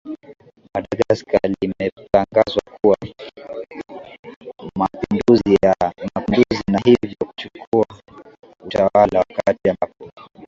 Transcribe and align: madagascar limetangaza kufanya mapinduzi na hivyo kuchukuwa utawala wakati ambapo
madagascar 0.73 1.43
limetangaza 1.61 2.59
kufanya 2.65 3.31
mapinduzi 4.75 5.57
na 6.71 6.79
hivyo 6.85 7.15
kuchukuwa 7.27 7.85
utawala 8.59 9.19
wakati 9.19 9.69
ambapo 9.69 10.11